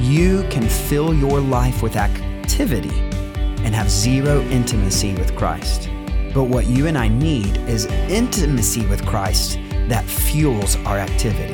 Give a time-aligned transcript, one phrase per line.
[0.00, 2.98] you can fill your life with activity
[3.62, 5.90] and have zero intimacy with Christ.
[6.32, 9.58] But what you and I need is intimacy with Christ
[9.88, 11.52] that fuels our activity.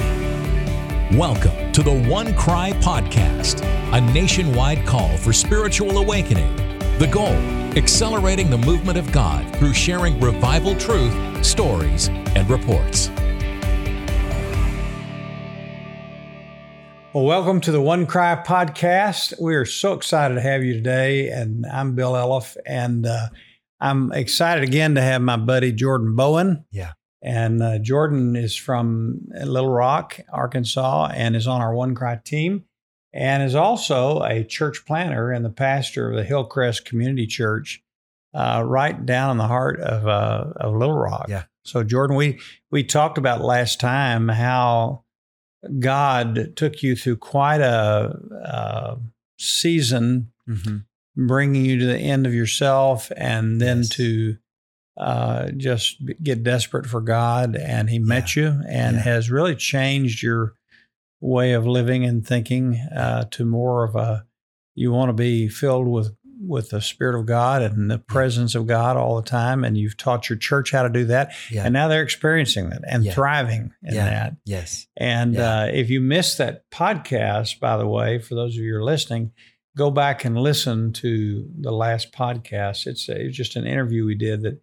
[1.17, 3.63] Welcome to the OneCry Podcast,
[3.93, 6.55] a nationwide call for spiritual awakening.
[7.01, 7.35] The goal
[7.77, 13.11] accelerating the movement of God through sharing revival truth, stories, and reports.
[17.17, 19.41] Well, welcome to the OneCry podcast.
[19.41, 23.29] We are so excited to have you today, and I'm Bill Elliff, and uh,
[23.81, 26.67] I'm excited again to have my buddy Jordan Bowen.
[26.71, 26.93] Yeah.
[27.23, 32.67] And uh, Jordan is from Little Rock, Arkansas, and is on our OneCry team,
[33.15, 37.83] and is also a church planter and the pastor of the Hillcrest Community Church,
[38.35, 41.29] uh, right down in the heart of uh, of Little Rock.
[41.31, 41.45] Yeah.
[41.65, 42.41] So, Jordan, we
[42.71, 45.06] we talked about last time how
[45.79, 48.99] God took you through quite a, a
[49.39, 51.27] season, Mm-hmm.
[51.27, 53.89] bringing you to the end of yourself, and then Yes.
[53.91, 54.37] to
[54.97, 57.57] uh, just get desperate for God.
[57.57, 59.03] And He met you and Yeah.
[59.03, 60.55] has really changed your
[61.21, 64.25] way of living and thinking uh, to more of a
[64.75, 66.15] you want to be filled with
[66.47, 69.65] with the Spirit of God and the presence of God all the time.
[69.65, 71.65] And you've taught your church how to do that, Yeah.
[71.65, 73.13] and now they're experiencing that and Yeah.
[73.13, 74.05] thriving in Yeah.
[74.11, 74.37] that.
[74.45, 74.87] yes.
[74.97, 75.61] And Yeah.
[75.63, 78.85] uh, if you missed that podcast, by the way, for those of you who are
[78.85, 79.33] listening,
[79.77, 82.87] go back and listen to the last podcast.
[82.87, 84.61] It's, a, it's just an interview we did that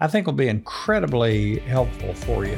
[0.00, 2.56] I think will be incredibly helpful for you.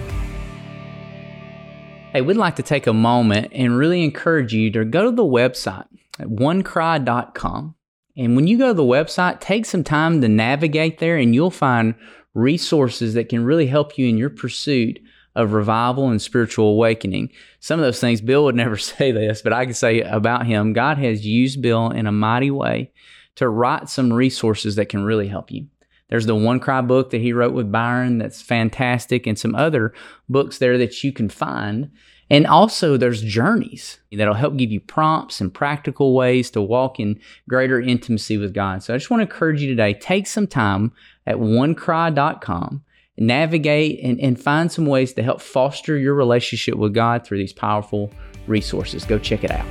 [2.13, 5.25] Hey, we'd like to take a moment and really encourage you to go to the
[5.25, 5.87] website
[6.19, 7.75] at onecry.com.
[8.17, 11.51] And when you go to the website, take some time to navigate there and you'll
[11.51, 11.95] find
[12.33, 15.01] resources that can really help you in your pursuit
[15.35, 17.31] of revival and spiritual awakening.
[17.59, 20.73] Some of those things, Bill would never say this, but I can say about him
[20.73, 22.93] God has used Bill in a mighty way
[23.37, 25.67] to write some resources that can really help you.
[26.09, 29.93] There's the OneCry book that he wrote with Byron that's fantastic, and some other
[30.29, 31.91] books there that you can find.
[32.35, 37.21] And also, there's journeys that'll help give you prompts and practical ways to walk in
[37.49, 38.83] greater intimacy with God.
[38.83, 40.91] So I just want to encourage you today take some time
[41.29, 42.83] at onecry.com,
[43.19, 47.53] navigate and, and find some ways to help foster your relationship with God through these
[47.53, 48.11] powerful
[48.49, 49.05] resources.
[49.05, 49.67] Go check it out.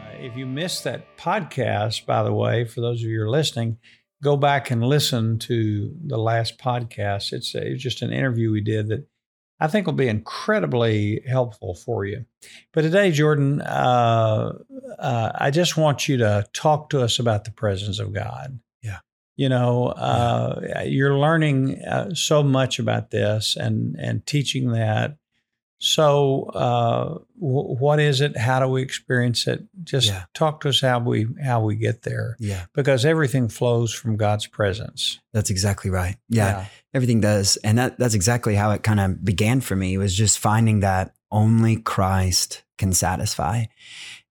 [0.00, 3.30] Uh, if you missed that podcast, by the way, for those of you who are
[3.30, 3.76] listening,
[4.22, 7.34] go back and listen to the last podcast.
[7.34, 9.06] It's, a, it's just an interview we did that
[9.62, 12.24] I think will be incredibly helpful for you.
[12.72, 14.54] But today, Jordan, uh,
[14.98, 18.58] uh, I just want you to talk to us about the presence of God.
[18.82, 18.98] Yeah.
[19.36, 25.16] You know, uh, you're learning uh, so much about this and and teaching that.
[25.84, 28.36] So, uh, w- what is it?
[28.36, 29.64] How do we experience it?
[29.82, 30.26] Just Yeah.
[30.32, 32.66] talk to us how we how we get there, Yeah.
[32.72, 35.18] because everything flows from God's presence.
[35.32, 36.16] That's exactly right.
[36.28, 36.66] Yeah.
[36.94, 37.56] Everything does.
[37.64, 41.14] And that that's exactly how it kind of began for me was just finding that
[41.32, 43.64] only Christ can satisfy.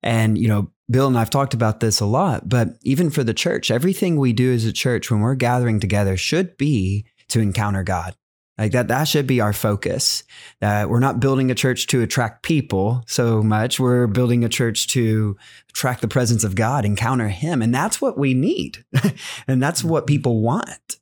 [0.02, 3.34] And, you know, Bill and I've talked about this a lot, but even for the
[3.34, 7.84] church, everything we do as a church when we're gathering together should be to encounter
[7.84, 8.16] God.
[8.62, 10.24] Like that, that should be our focus.
[10.60, 13.80] That we're not building a church to attract people so much.
[13.80, 15.36] We're building a church to
[15.72, 17.64] attract the presence of God, encounter Him.
[17.64, 18.86] And that's what we need.
[19.48, 20.98] and that's what people want.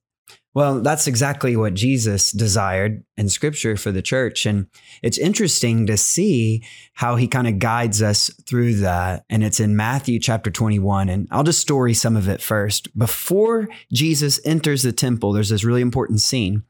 [0.54, 4.46] Well, that's exactly what Jesus desired in scripture for the church.
[4.46, 4.68] And
[5.04, 9.26] it's interesting to see how he kind of guides us through that.
[9.30, 11.10] And it's in Matthew chapter 21.
[11.10, 12.98] And I'll just story some of it first.
[12.98, 16.64] Before Jesus enters the temple, there's this really important scene.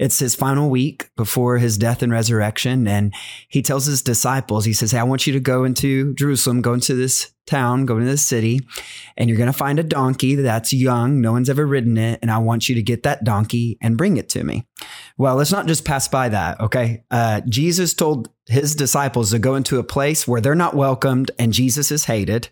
[0.00, 2.88] It's his final week before his death and resurrection.
[2.88, 3.12] And
[3.48, 6.72] he tells his disciples, he says, Hey, I want you to go into Jerusalem, go
[6.72, 8.60] into this town, go into this city,
[9.18, 11.20] and you're going to find a donkey that's young.
[11.20, 12.18] No one's ever ridden it.
[12.22, 14.66] And I want you to get that donkey and bring it to me.
[15.18, 16.58] Well, let's not just pass by that.
[16.60, 17.04] Okay.
[17.10, 21.52] Uh, Jesus told his disciples to go into a place where they're not welcomed and
[21.52, 22.48] Jesus is hated.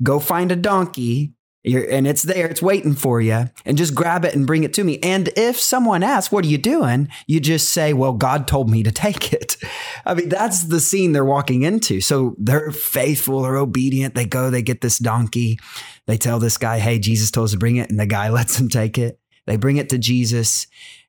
[0.00, 4.26] Go find a donkey you're, and it's there, it's waiting for you, and just grab
[4.26, 4.98] it and bring it to me.
[5.02, 7.08] And if someone asks, What are you doing?
[7.26, 9.56] You just say, Well, God told me to take it.
[10.06, 12.02] I mean, that's the scene they're walking into.
[12.02, 14.14] So they're faithful, they're obedient.
[14.14, 15.58] They go, they get this donkey.
[16.06, 17.88] They tell this guy, Hey, Jesus told us to bring it.
[17.88, 19.18] And the guy lets them take it.
[19.46, 20.66] They bring it to Jesus.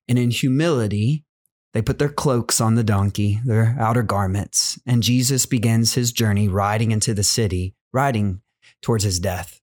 [0.08, 1.26] And in humility,
[1.74, 6.48] they put their cloaks on the donkey, their outer garments, and Jesus begins his journey
[6.48, 8.40] riding into the city, riding
[8.82, 9.60] towards his death.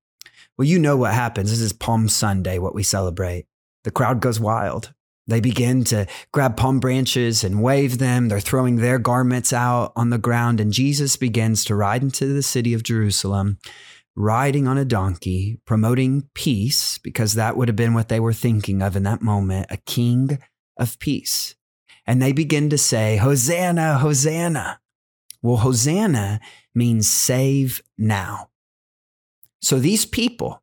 [0.62, 1.50] Well, you know what happens.
[1.50, 3.46] This is Palm Sunday, what we celebrate.
[3.82, 4.92] The crowd goes wild.
[5.26, 8.28] They begin to grab palm branches and wave them.
[8.28, 10.60] They're throwing their garments out on the ground.
[10.60, 13.58] And Jesus begins to ride into the city of Jerusalem,
[14.14, 18.82] riding on a donkey, promoting peace, because that would have been what they were thinking
[18.82, 20.38] of in that moment a king
[20.76, 21.56] of peace.
[22.06, 24.78] And they begin to say, Hosanna, Hosanna.
[25.42, 26.38] Well, Hosanna
[26.72, 28.50] means save now.
[29.62, 30.62] So these people,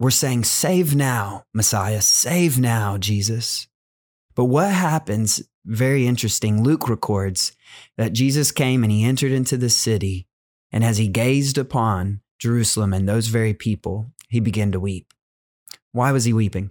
[0.00, 3.68] we're saying, Save now, Messiah, save now, Jesus.
[4.34, 7.52] But what happens, very interesting, Luke records
[7.96, 10.26] that Jesus came and he entered into the city,
[10.72, 15.12] and as he gazed upon Jerusalem and those very people, he began to weep.
[15.92, 16.70] Why was he weeping?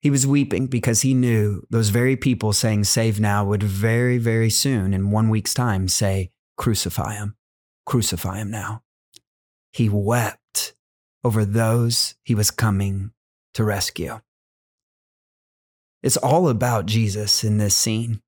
[0.00, 4.50] He was weeping because he knew those very people saying, Save now, would very, very
[4.50, 7.36] soon, in one week's time, say, Crucify him,
[7.86, 8.83] crucify him now.
[9.74, 10.74] He wept
[11.24, 13.10] over those he was coming
[13.54, 14.20] to rescue.
[16.00, 18.22] It's all about Jesus in this scene.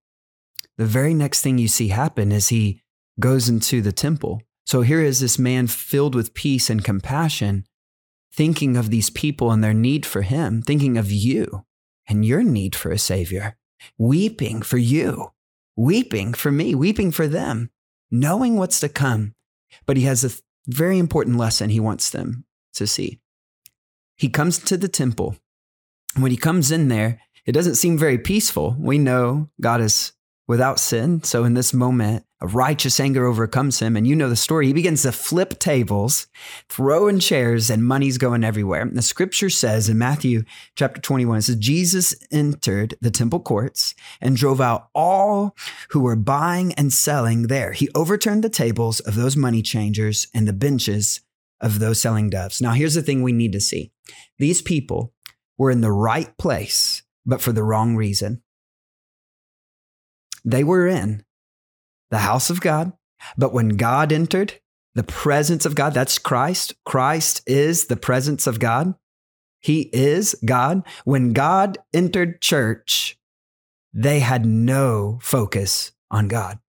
[0.76, 2.82] The very next thing you see happen is he
[3.20, 4.43] goes into the temple.
[4.66, 7.64] So here is this man filled with peace and compassion,
[8.32, 11.64] thinking of these people and their need for him, thinking of you
[12.08, 13.56] and your need for a savior,
[13.96, 15.31] weeping for you,
[15.76, 17.70] weeping for me, weeping for them,
[18.10, 19.34] knowing what's to come.
[19.87, 20.31] But he has a
[20.67, 23.21] very important lesson he wants them to see.
[24.17, 25.37] He comes to the temple.
[26.17, 28.77] When he comes in there, it doesn't seem very peaceful.
[28.79, 30.13] We know God is
[30.46, 31.22] without sin.
[31.22, 33.96] So in this moment, a righteous anger overcomes him.
[33.96, 34.66] And you know the story.
[34.66, 36.26] He begins to flip tables,
[36.69, 38.82] throwing chairs, and money's going everywhere.
[38.82, 40.44] And the scripture says in Matthew
[40.75, 45.56] chapter 21, it says, Jesus entered the temple courts and drove out all
[45.90, 47.72] who were buying and selling there.
[47.72, 51.22] He overturned the tables of those money changers and the benches
[51.60, 52.60] of those selling doves.
[52.60, 53.93] Now, here's the thing we need to see
[54.38, 55.14] these people
[55.56, 58.43] were in the right place, but for the wrong reason.
[60.46, 61.25] They were in
[62.10, 62.93] the house of God,
[63.37, 64.60] but when God entered,
[64.94, 66.75] the presence of God, that's Christ.
[66.87, 68.94] Christ is the presence of God.
[69.60, 70.84] He is God.
[71.04, 73.19] When God entered church,
[73.93, 76.60] they had no focus on God.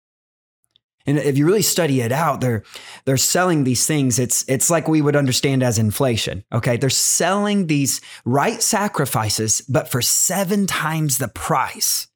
[1.06, 2.64] And if you really study it out, they're
[3.06, 4.20] they're selling these things.
[4.20, 6.44] It's it's like we would understand as inflation.
[6.52, 6.76] Okay.
[6.76, 12.10] They're selling these right sacrifices, but for seven times the price.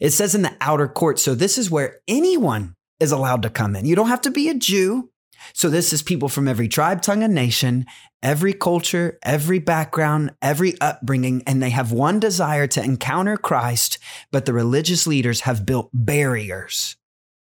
[0.00, 1.18] It says in the outer court.
[1.18, 3.86] So this is where anyone is allowed to come in.
[3.86, 5.10] You don't have to be a Jew.
[5.52, 7.86] So this is people from every tribe, tongue, and nation,
[8.22, 13.98] every culture, every background, every upbringing, and they have one desire to encounter Christ,
[14.30, 16.96] but the religious leaders have built barriers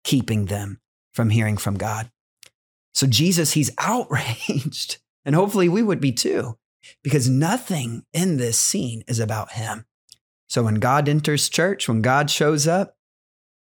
[0.04, 0.80] keeping them
[1.12, 2.10] from hearing from God.
[2.94, 4.98] So Jesus, he's outraged.
[5.24, 6.58] And hopefully we would be too,
[7.02, 9.84] because nothing in this scene is about him.
[10.52, 12.98] So when God enters church, when God shows up,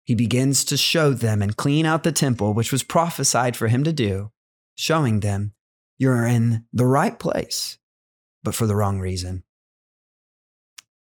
[0.05, 3.85] he begins to show them and clean out the temple, which was prophesied for him
[3.85, 4.31] to do,
[4.75, 5.52] showing them
[5.99, 7.76] you're in the right place,
[8.43, 9.44] but for the wrong reason.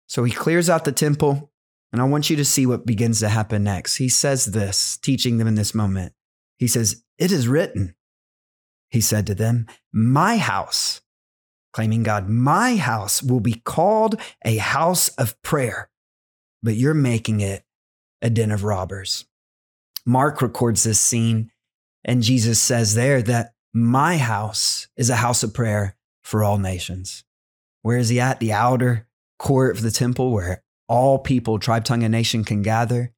[0.07, 1.51] So he clears out the temple.
[1.91, 3.97] And I want you to see what begins to happen next.
[3.97, 6.13] He says this, teaching them in this moment.
[6.55, 7.93] He says, It is written,
[8.89, 11.01] he said to them, My house,
[11.73, 15.89] claiming God, my house will be called a house of prayer,
[16.61, 17.63] but you're making it
[18.21, 19.25] a den of robbers.
[20.05, 21.51] Mark records this scene,
[22.05, 27.23] and Jesus says there that my house is a house of prayer for all nations.
[27.81, 28.39] Where is he at?
[28.39, 29.07] The outer
[29.39, 33.13] court of the temple where all people, tribe, tongue, and nation can gather.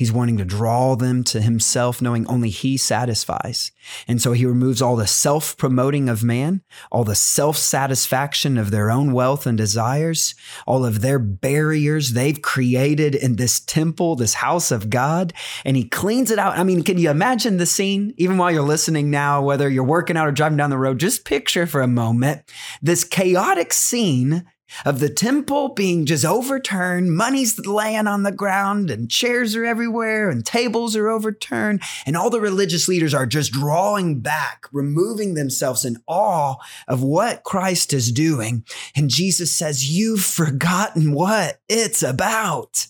[0.00, 3.70] He's wanting to draw them to himself, knowing only he satisfies.
[4.08, 8.70] And so he removes all the self promoting of man, all the self satisfaction of
[8.70, 10.34] their own wealth and desires,
[10.66, 15.34] all of their barriers they've created in this temple, this house of God.
[15.66, 16.56] And he cleans it out.
[16.56, 18.14] I mean, can you imagine the scene?
[18.16, 21.26] Even while you're listening now, whether you're working out or driving down the road, just
[21.26, 24.46] picture for a moment this chaotic scene
[24.84, 30.30] of the temple being just overturned, money's laying on the ground, and chairs are everywhere,
[30.30, 35.84] and tables are overturned, and all the religious leaders are just drawing back, removing themselves
[35.84, 36.56] in awe
[36.88, 38.64] of what Christ is doing.
[38.96, 42.86] And Jesus says, You've forgotten what it's about.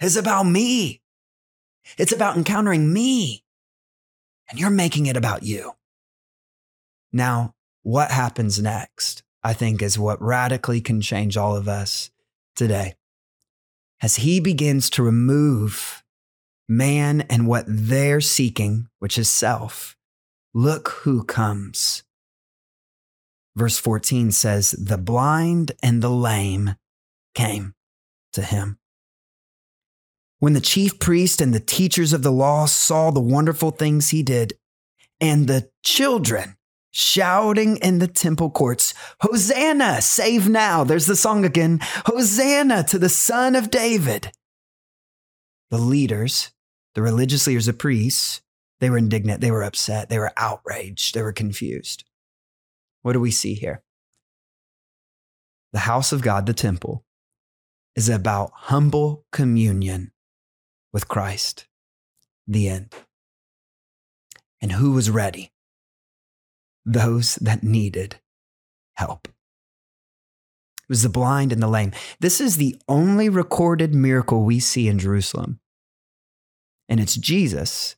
[0.00, 1.00] It's about me.
[1.98, 3.44] It's about encountering me.
[4.50, 5.72] And you're making it about you.
[7.12, 9.22] Now, what happens next?
[9.44, 12.10] I think is what radically can change all of us
[12.54, 12.94] today.
[14.00, 16.02] As he begins to remove
[16.68, 19.96] man and what they're seeking, which is self,
[20.54, 22.02] look who comes.
[23.54, 26.76] Verse 14 says, The blind and the lame
[27.34, 27.74] came.
[28.32, 28.78] to him.
[30.38, 34.22] When the chief priest and the teachers of the law saw the wonderful things he
[34.22, 34.54] did,
[35.20, 36.56] and the children
[36.92, 40.84] shouting in the temple courts, Hosanna, save now.
[40.84, 44.30] There's the song again Hosanna to the Son of David.
[45.70, 46.52] The leaders,
[46.94, 48.42] the religious leaders, the priests,
[48.80, 52.04] they were indignant, they were upset, they were outraged, they were confused.
[53.00, 53.82] What do we see here?
[55.72, 57.04] The house of God, the temple,
[57.96, 60.12] is about humble communion
[60.92, 61.66] with Christ.
[62.46, 62.92] The end.
[64.60, 65.51] And who was ready?
[66.84, 68.16] Those that needed
[68.94, 69.28] help.
[69.28, 71.92] It was the blind and the lame.
[72.20, 75.60] This is the only recorded miracle we see in Jerusalem.
[76.88, 77.96] And it's Jesus.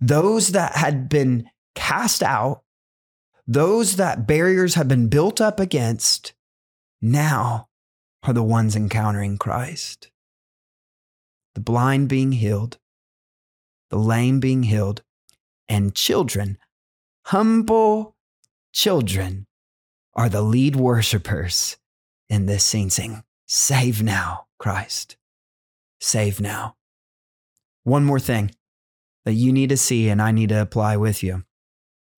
[0.00, 2.62] Those that had been cast out,
[3.46, 6.32] those that barriers have been built up against,
[7.00, 7.68] now
[8.22, 10.10] are the ones encountering Christ.
[11.54, 12.78] The blind being healed,
[13.90, 15.02] the lame being healed,
[15.68, 16.58] and children,
[17.26, 18.14] humble
[18.72, 19.46] children,
[20.14, 21.76] are the lead worshipers
[22.28, 22.88] in this scene.
[22.88, 25.16] Sing, Save now, Christ.
[26.00, 26.76] Save now.
[27.82, 28.52] One more thing
[29.24, 31.44] that you need to see and I need to apply with you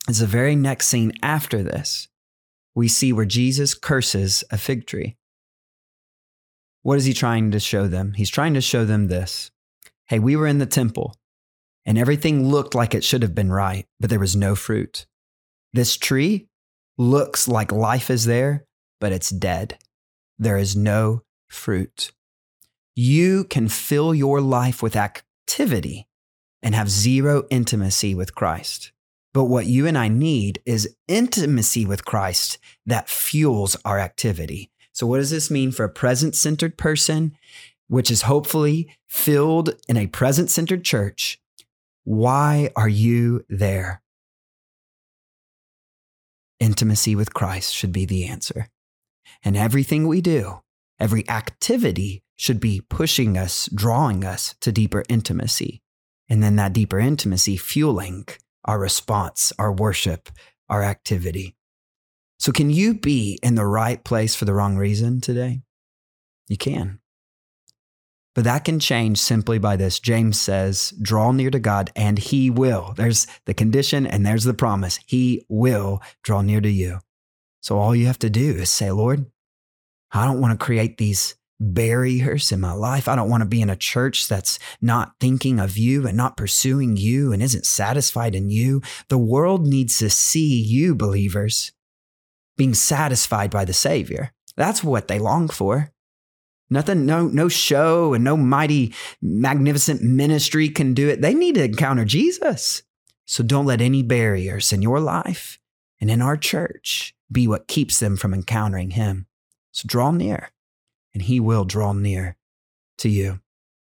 [0.08, 2.08] is the very next scene after this
[2.74, 5.16] we see where Jesus curses a fig tree.
[6.82, 8.12] What is he trying to show them?
[8.12, 9.50] He's trying to show them this
[10.06, 11.16] Hey, we were in the temple
[11.88, 15.06] and everything looked like it should have been right, but there was no fruit.
[15.72, 16.46] This tree
[16.98, 18.66] looks like life is there,
[19.00, 19.78] but it's dead.
[20.38, 22.12] There is no fruit.
[22.94, 26.06] You can fill your life with activity
[26.62, 28.92] and have zero intimacy with Christ.
[29.32, 34.70] But what you and I need is intimacy with Christ that fuels our activity.
[34.92, 37.34] So, what does this mean for a present centered person,
[37.86, 41.40] which is hopefully filled in a present centered church?
[42.08, 44.00] Why are you there?
[46.58, 48.70] Intimacy with Christ should be the answer.
[49.44, 50.62] And everything we do,
[50.98, 55.82] every activity should be pushing us, drawing us to deeper intimacy.
[56.30, 58.24] And then that deeper intimacy fueling
[58.64, 60.30] our response, our worship,
[60.70, 61.56] our activity.
[62.38, 65.60] So, can you be in the right place for the wrong reason today?
[66.48, 67.00] You can.
[68.38, 69.98] But that can change simply by this.
[69.98, 72.94] James says, draw near to God and he will.
[72.96, 75.00] There's the condition and there's the promise.
[75.08, 77.00] He will draw near to you.
[77.62, 79.26] So all you have to do is say, Lord,
[80.12, 83.08] I don't want to create these barriers in my life.
[83.08, 86.36] I don't want to be in a church that's not thinking of you and not
[86.36, 88.82] pursuing you and isn't satisfied in you.
[89.08, 91.72] The world needs to see you, believers,
[92.56, 94.32] being satisfied by the Savior.
[94.56, 95.92] That's what they long for.
[96.70, 101.22] Nothing, no, no show and no mighty, magnificent ministry can do it.
[101.22, 102.82] They need to encounter Jesus.
[103.24, 105.58] So don't let any barriers in your life
[106.00, 109.26] and in our church be what keeps them from encountering Him.
[109.72, 110.50] So draw near
[111.14, 112.36] and he will draw near
[112.98, 113.40] to you.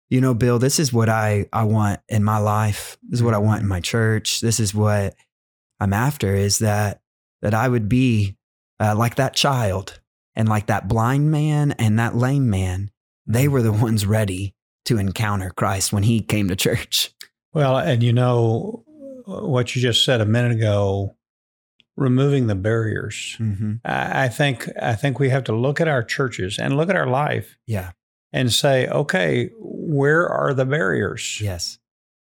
[0.10, 2.98] You know, Bill, this is what I, I want in my life.
[3.02, 4.42] This is what I want in my church.
[4.42, 5.16] This is what
[5.80, 7.02] I'm after is that,
[7.42, 8.38] that I would be
[8.80, 10.00] uh, like that child
[10.36, 12.92] and like that blind man and that lame man.
[13.26, 14.54] They were the ones ready
[14.86, 17.12] to encounter Christ when he came to church.
[17.54, 18.84] Well, and you know
[19.26, 21.16] what you just said a minute ago
[21.98, 23.38] removing the barriers.
[23.40, 23.76] Mm-hmm.
[23.84, 26.96] I, I think I think we have to look at our churches and look at
[26.96, 27.58] our life.
[27.66, 27.92] Yeah.
[28.34, 31.40] And say, okay, where are the barriers?
[31.42, 31.80] Yes.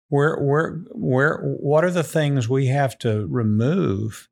[0.10, 4.30] Where where where what are the things we have to remove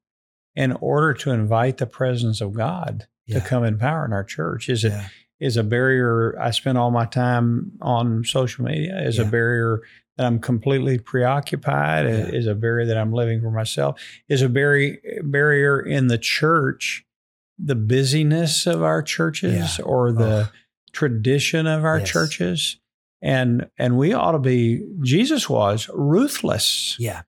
[0.55, 3.39] in order to invite the presence of God yeah.
[3.39, 4.69] to come and power in our church?
[4.69, 5.07] Is it yeah.
[5.39, 9.01] is a barrier I spend all my time on social media?
[9.01, 9.25] Is yeah.
[9.25, 9.81] a barrier
[10.17, 13.99] that I'm completely preoccupied, is a barrier that I'm living for myself,
[14.29, 17.05] is a barrier barrier in the church,
[17.57, 20.51] the busyness of our churches or the oh.
[20.91, 22.09] tradition of our yes.
[22.09, 22.79] churches.
[23.21, 26.97] And and we ought to be Jesus was ruthless.
[26.99, 27.21] Yeah.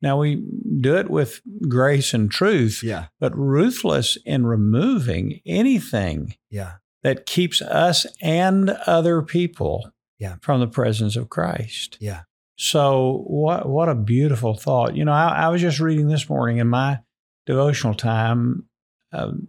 [0.00, 0.44] Now we
[0.80, 2.82] do it with grace and truth.
[2.82, 3.06] Yeah.
[3.20, 6.74] But ruthless in removing anything yeah.
[7.02, 10.36] that keeps us and other people yeah.
[10.40, 11.96] from the presence of Christ.
[12.00, 12.22] Yeah.
[12.56, 14.96] So what what a beautiful thought.
[14.96, 17.00] You know, I, I was just reading this morning in my
[17.46, 18.68] devotional time
[19.12, 19.48] um,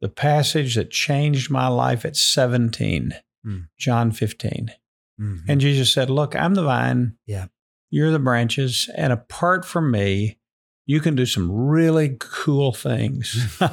[0.00, 3.14] the passage that changed my life at 17,
[3.46, 3.68] mm.
[3.78, 4.70] John 15.
[5.20, 5.50] Mm-hmm.
[5.50, 7.16] And Jesus said, Look, I'm the vine.
[7.26, 7.46] Yeah.
[7.90, 8.88] You're the branches.
[8.96, 10.38] And apart from me,
[10.86, 13.56] you can do some really cool things.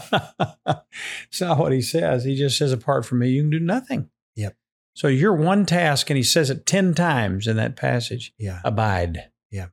[1.27, 2.23] It's not what he says.
[2.23, 4.09] He just says, apart from me, you can do nothing.
[4.35, 4.55] Yep.
[4.95, 8.59] So your one task, and he says it 10 times in that passage Yeah.
[8.63, 9.29] abide.
[9.49, 9.67] Yeah.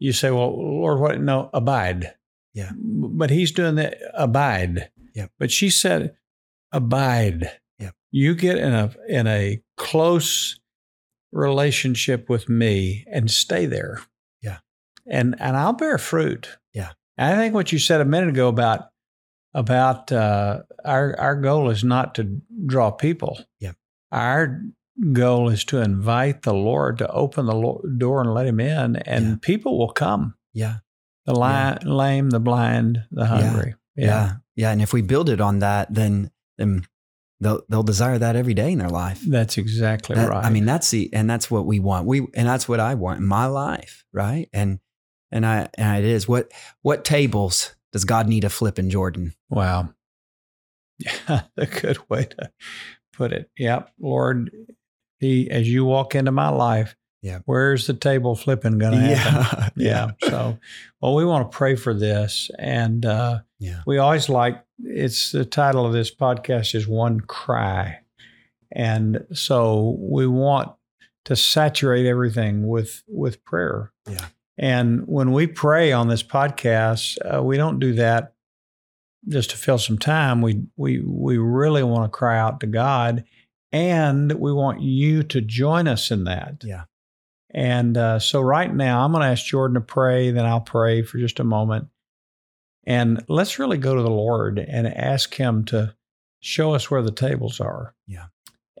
[0.00, 1.20] You say, well, Lord, what?
[1.20, 2.14] No, abide.
[2.52, 2.72] Yeah.
[2.76, 4.90] But he's doing the abide.
[5.14, 5.26] Yeah.
[5.38, 6.16] But she said,
[6.72, 7.50] abide.
[7.78, 7.90] Yeah.
[8.10, 10.58] You get in a in a close
[11.32, 14.00] relationship with me and stay there.
[14.42, 14.58] Yeah.
[15.10, 16.48] And and I'll bear fruit.
[16.72, 16.92] Yeah.
[17.18, 18.88] And I think what you said a minute ago about
[19.54, 23.38] about uh, our our goal is not to draw people.
[23.60, 23.72] Yeah.
[24.12, 24.62] Our
[25.12, 29.24] goal is to invite the Lord to open the door and let him in, and
[29.26, 29.36] Yeah.
[29.42, 30.34] people will come.
[30.54, 30.76] Yeah.
[31.26, 33.74] The li- lame, the blind, the hungry.
[33.96, 34.36] Yeah.
[34.54, 34.70] Yeah.
[34.70, 36.86] And if we build it on that, then then
[37.40, 39.20] they'll they'll desire that every day in their life.
[39.26, 40.44] That's exactly That- right.
[40.44, 42.06] I mean, that's the and that's what we want.
[42.06, 44.48] We and that's what I want in my life, right?
[44.52, 44.80] And
[45.30, 46.52] and I and it is what
[46.82, 49.34] what tables does God need to flip in Jordan?
[49.50, 49.90] Wow.
[50.98, 52.50] Yeah, a good way to
[53.12, 53.50] put it.
[53.58, 53.92] Yep.
[54.00, 54.50] Lord,
[55.18, 57.40] he as you walk into my life, Yeah.
[57.44, 59.72] where's the table flipping gonna happen?
[59.76, 60.12] Yeah.
[60.22, 60.58] So
[61.00, 62.50] well, we want to pray for this.
[62.58, 67.96] And uh yeah, we always like it's the title of this podcast is OneCry.
[68.72, 70.72] And so we want
[71.24, 73.92] to saturate everything with with prayer.
[74.08, 74.26] Yeah.
[74.58, 78.34] And when we pray on this podcast, uh, we don't do that
[79.28, 80.40] just to fill some time.
[80.42, 83.24] We we we really want to cry out to God,
[83.72, 86.62] and we want you to join us in that.
[86.64, 86.84] Yeah.
[87.56, 90.30] And uh, so right now, I'm going to ask Jordan to pray.
[90.30, 91.88] Then I'll pray for just a moment,
[92.86, 95.94] and let's really go to the Lord and ask Him to
[96.40, 97.94] show us where the tables are.
[98.06, 98.26] Yeah.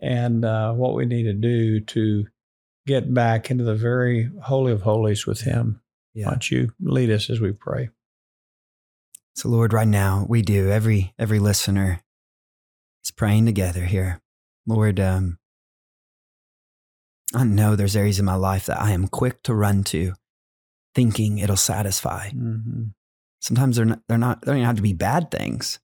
[0.02, 2.26] And uh, what we need to do to
[2.86, 5.80] get back into the very holy of holies with Him.
[6.12, 7.88] Why don't you lead us as we pray?
[9.34, 12.02] So Lord, right now we do every every listener
[13.04, 14.20] is praying together here.
[14.66, 15.38] Lord, um,
[17.34, 20.12] I know there's areas in my life that I am quick to run to,
[20.94, 22.28] thinking it'll satisfy.
[22.28, 22.84] Mm-hmm.
[23.40, 25.78] Sometimes they're not, they're not, they don't even have to be bad things.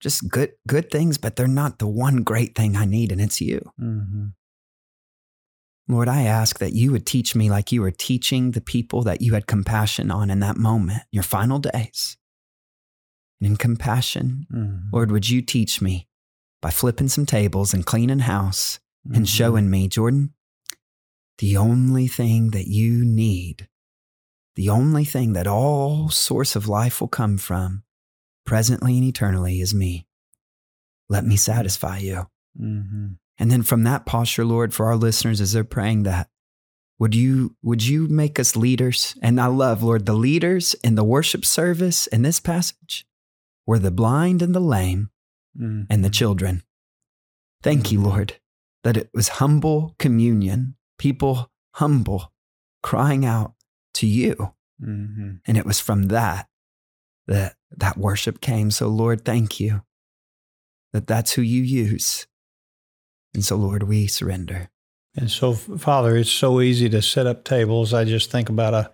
[0.00, 3.40] Just good, good things, but they're not the one great thing I need, and it's
[3.40, 3.72] you.
[3.80, 4.26] Mm-hmm.
[5.88, 9.22] Lord, I ask that you would teach me like you were teaching the people that
[9.22, 12.16] you had compassion on in that moment, your final days.
[13.40, 14.88] And in compassion, Mm-hmm.
[14.92, 16.06] Lord, would you teach me
[16.60, 19.16] by flipping some tables and cleaning house Mm-hmm.
[19.16, 20.34] and showing me, Jordan,
[21.38, 23.68] the only thing that you need,
[24.56, 27.84] the only thing that all source of life will come from,
[28.44, 30.06] presently and eternally, is me.
[31.08, 32.26] Let me satisfy you.
[32.60, 33.06] Mm-hmm.
[33.38, 36.28] And then from that posture, Lord, for our listeners as they're praying that,
[36.98, 39.16] would you would you make us leaders?
[39.22, 43.06] And I love, Lord, the leaders in the worship service in this passage
[43.64, 45.10] were the blind and the lame
[45.58, 45.82] Mm-hmm.
[45.90, 46.62] and the children.
[47.62, 48.36] Thank you, Lord,
[48.84, 52.32] that it was humble communion, people humble,
[52.82, 53.54] crying out
[53.94, 54.54] to you.
[54.82, 55.36] Mm-hmm.
[55.46, 56.48] And it was from that
[57.26, 58.70] that that worship came.
[58.70, 59.82] So, Lord, thank you
[60.92, 62.26] that that's who you use.
[63.34, 64.70] And so, Lord, we surrender.
[65.16, 67.92] And so, Father, it's so easy to set up tables.
[67.92, 68.92] I just think about a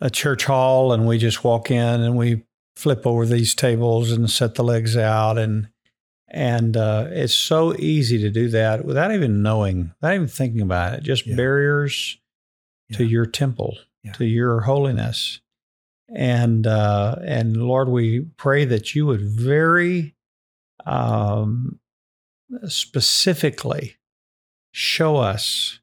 [0.00, 2.42] a church hall, and we just walk in and we
[2.76, 5.68] flip over these tables and set the legs out, and
[6.28, 10.94] and uh, it's so easy to do that without even knowing, without even thinking about
[10.94, 11.02] it.
[11.02, 11.36] Just Yeah.
[11.36, 12.18] barriers
[12.92, 14.12] to your temple, Yeah.
[14.12, 15.40] to your holiness,
[16.08, 20.14] and uh, and Lord, we pray that you would very
[20.84, 21.80] um,
[22.68, 23.96] specifically
[24.70, 25.80] show us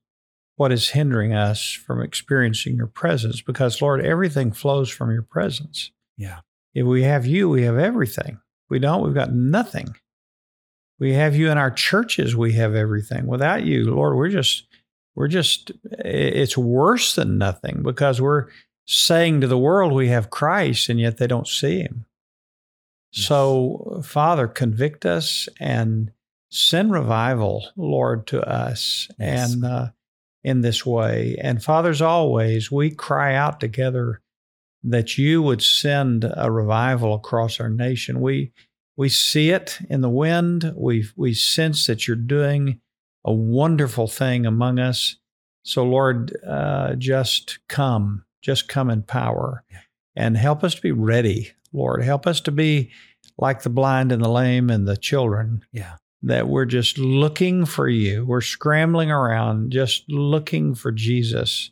[0.55, 5.91] what is hindering us from experiencing your presence because lord everything flows from your presence
[6.15, 6.39] Yeah.
[6.73, 9.95] if we have you we have everything if we don't we've got nothing
[10.99, 14.65] we have you in our churches we have everything without you lord we're just
[15.15, 18.47] we're just it's worse than nothing because we're
[18.85, 22.05] saying to the world we have christ and yet they don't see him
[23.11, 23.27] Yes.
[23.27, 26.11] so father convict us and
[26.49, 29.53] send revival, Lord, to us Yes.
[29.53, 29.87] and uh,
[30.43, 31.35] in this way.
[31.39, 34.21] And fathers, always we cry out together
[34.83, 38.19] that you would send a revival across our nation.
[38.19, 38.51] We
[38.95, 40.71] we see it in the wind.
[40.75, 42.79] We we sense that you're doing
[43.25, 45.17] a wonderful thing among us.
[45.63, 49.63] So, Lord, uh, just come, just come in power,
[50.15, 51.51] and help us to be ready.
[51.71, 52.91] Lord, help us to be
[53.37, 55.95] like the blind and the lame and the children Yeah.
[56.21, 58.25] that we're just looking for you.
[58.25, 61.71] We're scrambling around, just looking for Jesus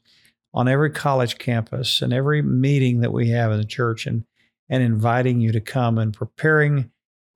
[0.53, 4.23] on every college campus and every meeting that we have in the church and,
[4.69, 6.89] and inviting you to come and preparing,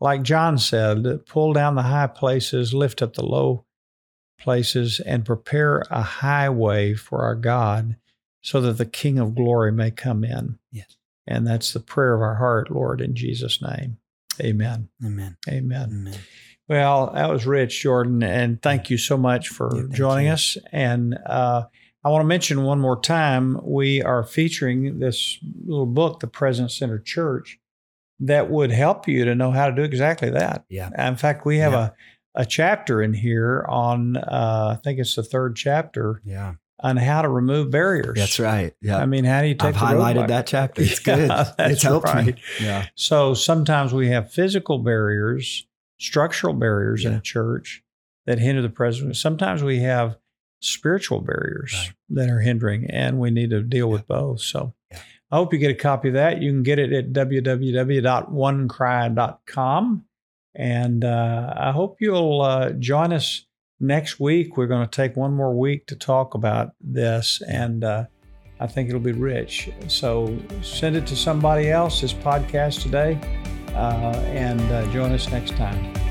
[0.06, 3.66] like John said, pull down the high places, lift up the low
[4.40, 7.96] places and prepare a highway for our God
[8.42, 10.60] so that the King of glory may come in.
[10.72, 10.96] Yes.
[11.26, 13.98] And that's the prayer of our heart, Lord, in Jesus' name.
[14.40, 14.90] Amen.
[15.04, 15.38] Amen.
[15.50, 15.90] Amen.
[15.92, 16.20] Amen.
[16.70, 20.34] Well, that was rich, Jordan, and thank you so much for Yeah, joining you.
[20.34, 20.56] us.
[20.72, 21.64] And uh,
[22.04, 26.76] I want to mention one more time we are featuring this little book, The Presence
[26.78, 27.58] Center Church,
[28.20, 30.66] that would help you to know how to do exactly that.
[30.70, 30.90] Yeah.
[31.08, 31.90] In fact, we have Yeah.
[32.36, 36.54] a, a chapter in here on, uh, I think it's the third chapter, Yeah.
[36.80, 38.18] on how to remove barriers.
[38.18, 38.74] That's right.
[38.82, 38.98] Yeah.
[38.98, 40.82] I mean, how do you take I've highlighted that chapter.
[40.84, 41.30] It's Yeah, good.
[41.58, 42.26] that's it's helped right.
[42.28, 42.36] me.
[42.62, 42.88] Yeah.
[42.96, 45.66] So sometimes we have physical barriers,
[46.00, 47.84] structural barriers in a church
[48.26, 49.20] that hinder the presence.
[49.20, 50.18] Sometimes we have
[50.62, 51.94] spiritual barriers Right.
[52.10, 54.42] that are hindering, and we need to deal with both.
[54.42, 55.00] So Yeah.
[55.36, 56.42] I hope you get a copy of that.
[56.42, 60.06] You can get it at www.onecry.com.
[60.56, 63.46] And uh, I hope you'll uh, join us
[63.82, 64.56] next week.
[64.56, 68.06] We're going to take one more week to talk about this, and uh,
[68.62, 69.70] I think it'll be rich.
[69.88, 73.20] So send it to somebody else, this podcast today,
[73.74, 76.05] uh, and uh, join us next time.